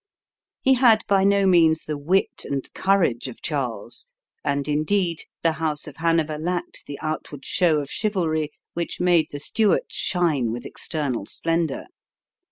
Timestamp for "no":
1.23-1.45